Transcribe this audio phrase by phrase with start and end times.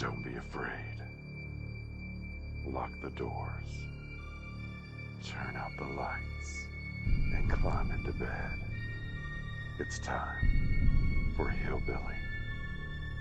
[0.00, 0.96] Don't be afraid.
[2.68, 3.68] Lock the doors.
[5.22, 6.66] Turn out the lights.
[7.34, 8.50] And climb into bed.
[9.78, 12.16] It's time for Hillbilly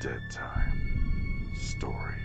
[0.02, 2.15] Dead Time Stories.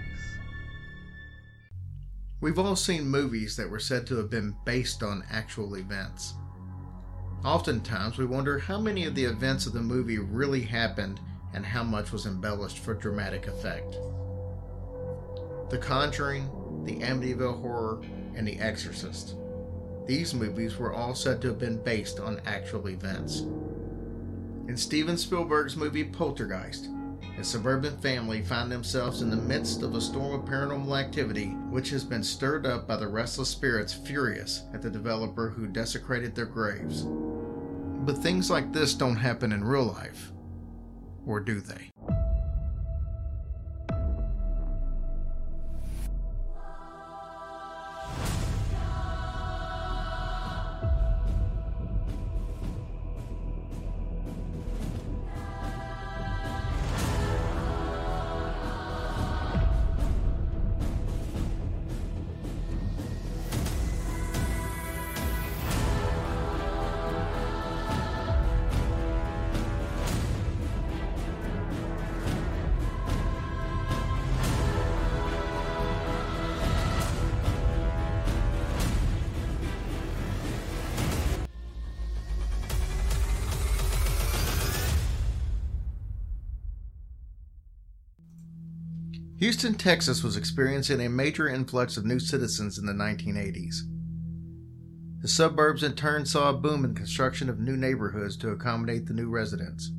[2.40, 6.34] We've all seen movies that were said to have been based on actual events.
[7.44, 11.18] Oftentimes, we wonder how many of the events of the movie really happened
[11.52, 13.96] and how much was embellished for dramatic effect.
[15.74, 16.48] The Conjuring,
[16.84, 18.00] The Amityville Horror,
[18.36, 19.34] and The Exorcist.
[20.06, 23.40] These movies were all said to have been based on actual events.
[24.68, 26.90] In Steven Spielberg's movie Poltergeist,
[27.36, 31.90] a suburban family find themselves in the midst of a storm of paranormal activity which
[31.90, 36.46] has been stirred up by the restless spirits furious at the developer who desecrated their
[36.46, 37.02] graves.
[37.02, 40.30] But things like this don't happen in real life.
[41.26, 41.90] Or do they?
[89.44, 93.82] Houston, Texas was experiencing a major influx of new citizens in the 1980s.
[95.20, 99.12] The suburbs in turn saw a boom in construction of new neighborhoods to accommodate the
[99.12, 99.92] new residents.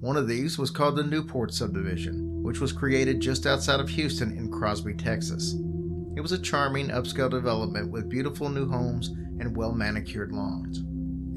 [0.00, 4.32] One of these was called the Newport Subdivision, which was created just outside of Houston
[4.32, 5.52] in Crosby, Texas.
[6.16, 10.82] It was a charming upscale development with beautiful new homes and well manicured lawns.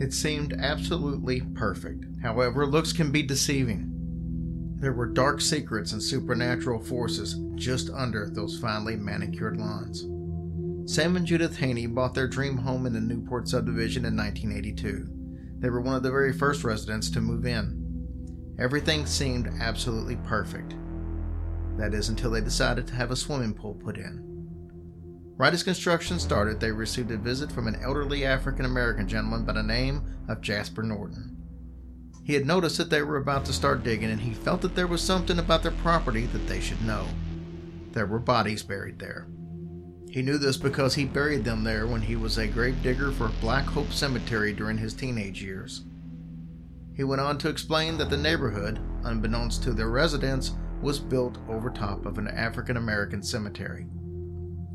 [0.01, 2.06] It seemed absolutely perfect.
[2.24, 3.91] However, looks can be deceiving.
[4.81, 10.08] There were dark secrets and supernatural forces just under those finely manicured lawns.
[10.92, 15.08] Sam and Judith Haney bought their dream home in the Newport subdivision in 1982.
[15.59, 18.56] They were one of the very first residents to move in.
[18.58, 20.74] Everything seemed absolutely perfect.
[21.78, 24.24] That is, until they decided to have a swimming pool put in.
[25.38, 29.53] Right as construction started, they received a visit from an elderly African American gentleman by
[29.53, 31.38] the name of Jasper Norton.
[32.23, 34.87] He had noticed that they were about to start digging, and he felt that there
[34.87, 37.07] was something about their property that they should know.
[37.91, 39.27] There were bodies buried there.
[40.09, 43.29] He knew this because he buried them there when he was a grave digger for
[43.39, 45.83] Black Hope Cemetery during his teenage years.
[46.93, 50.51] He went on to explain that the neighborhood, unbeknownst to their residents,
[50.81, 53.88] was built over top of an African American cemetery.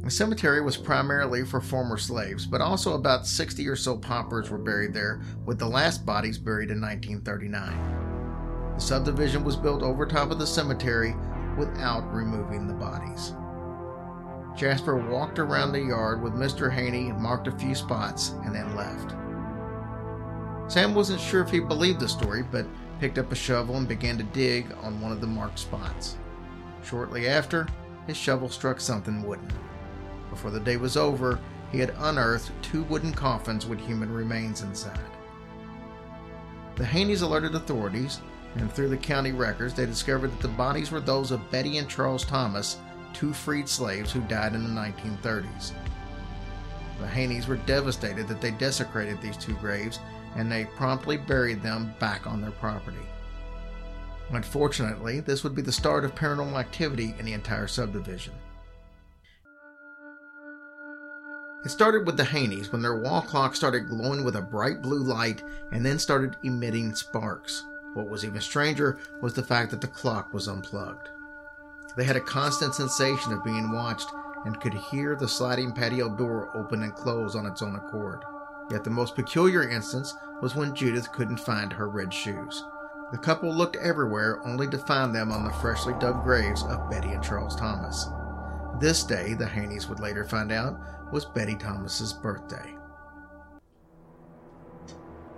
[0.06, 4.56] The cemetery was primarily for former slaves, but also about 60 or so paupers were
[4.56, 8.74] buried there, with the last bodies buried in 1939.
[8.76, 11.16] The subdivision was built over top of the cemetery
[11.58, 13.34] without removing the bodies.
[14.56, 16.72] Jasper walked around the yard with Mr.
[16.72, 19.10] Haney marked a few spots and then left.
[20.72, 22.64] Sam wasn't sure if he believed the story, but
[23.00, 26.16] picked up a shovel and began to dig on one of the marked spots.
[26.84, 27.66] Shortly after,
[28.06, 29.52] his shovel struck something wooden.
[30.36, 31.40] Before the day was over,
[31.72, 35.00] he had unearthed two wooden coffins with human remains inside.
[36.74, 38.20] The Haneys alerted authorities,
[38.56, 41.88] and through the county records, they discovered that the bodies were those of Betty and
[41.88, 42.76] Charles Thomas,
[43.14, 45.72] two freed slaves who died in the 1930s.
[47.00, 50.00] The Haneys were devastated that they desecrated these two graves,
[50.34, 53.06] and they promptly buried them back on their property.
[54.32, 58.34] Unfortunately, this would be the start of paranormal activity in the entire subdivision.
[61.66, 65.02] It started with the Haneys when their wall clock started glowing with a bright blue
[65.02, 67.64] light and then started emitting sparks.
[67.92, 71.08] What was even stranger was the fact that the clock was unplugged.
[71.96, 74.08] They had a constant sensation of being watched
[74.44, 78.22] and could hear the sliding patio door open and close on its own accord.
[78.70, 82.62] Yet the most peculiar instance was when Judith couldn't find her red shoes.
[83.10, 87.10] The couple looked everywhere only to find them on the freshly dug graves of Betty
[87.10, 88.08] and Charles Thomas.
[88.78, 90.78] This day, the Haneys would later find out,
[91.12, 92.74] was Betty Thomas's birthday.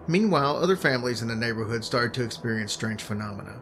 [0.06, 3.60] Meanwhile, other families in the neighborhood started to experience strange phenomena.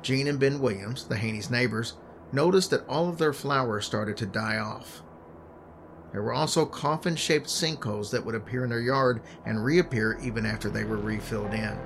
[0.00, 1.94] Jean and Ben Williams, the Haneys' neighbors,
[2.32, 5.02] noticed that all of their flowers started to die off.
[6.12, 10.46] There were also coffin shaped sinkholes that would appear in their yard and reappear even
[10.46, 11.78] after they were refilled in.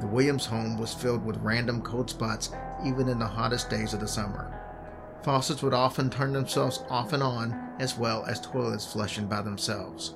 [0.00, 2.50] The Williams home was filled with random cold spots
[2.84, 4.55] even in the hottest days of the summer.
[5.22, 10.14] Faucets would often turn themselves off and on, as well as toilets flushing by themselves.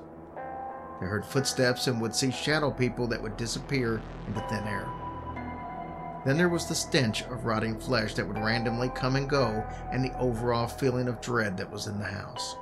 [1.01, 4.87] They heard footsteps and would see shadow people that would disappear into thin air.
[6.27, 10.05] Then there was the stench of rotting flesh that would randomly come and go, and
[10.05, 12.57] the overall feeling of dread that was in the house.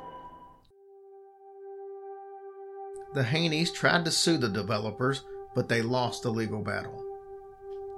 [3.14, 5.24] The Haneys tried to sue the developers,
[5.54, 7.04] but they lost the legal battle.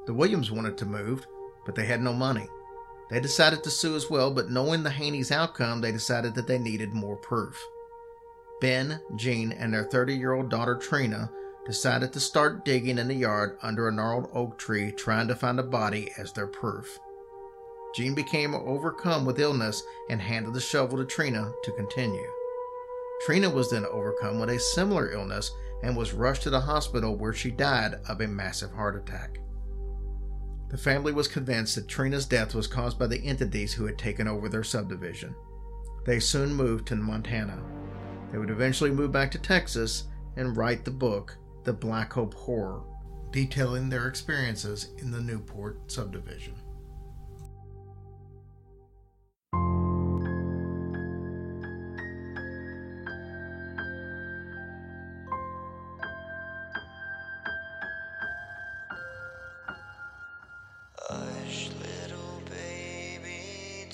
[0.06, 1.26] The Williams wanted to move,
[1.66, 2.48] but they had no money.
[3.10, 6.58] They decided to sue as well, but knowing the Haney's outcome, they decided that they
[6.58, 7.60] needed more proof.
[8.60, 11.30] Ben, Jean, and their 30 year old daughter Trina
[11.66, 15.58] decided to start digging in the yard under a gnarled oak tree, trying to find
[15.58, 16.98] a body as their proof.
[17.94, 22.26] Jean became overcome with illness and handed the shovel to Trina to continue.
[23.26, 25.50] Trina was then overcome with a similar illness
[25.82, 29.38] and was rushed to the hospital where she died of a massive heart attack.
[30.70, 34.28] The family was convinced that Trina's death was caused by the entities who had taken
[34.28, 35.34] over their subdivision.
[36.06, 37.60] They soon moved to Montana.
[38.30, 40.04] They would eventually move back to Texas
[40.36, 42.82] and write the book, The Black Hope Horror,
[43.32, 46.54] detailing their experiences in the Newport subdivision.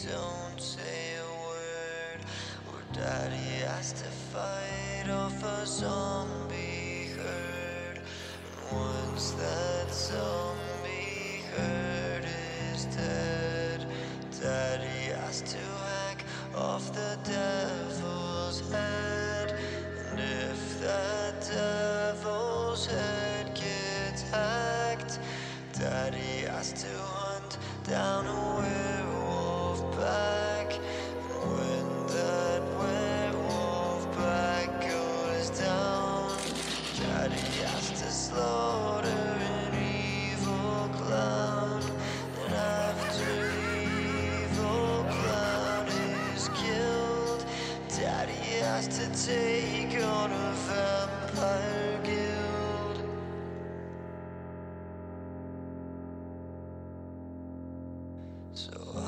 [0.08, 2.20] don't say a word.
[2.68, 7.98] Or daddy has to fight off a zombie herd.
[7.98, 12.24] And once that zombie herd
[12.72, 13.86] is dead,
[14.40, 16.24] daddy has to hack
[16.54, 19.58] off the devil's head.
[20.10, 25.18] And if that devil's head gets hacked,
[25.72, 28.26] daddy has to hunt down
[58.56, 59.05] So uh,